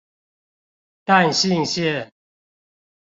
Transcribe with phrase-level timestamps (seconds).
[1.03, 2.11] 淡信線